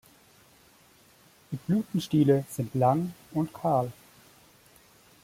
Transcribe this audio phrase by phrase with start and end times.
[1.51, 3.93] Die Blütenstiele sind lang und kahl.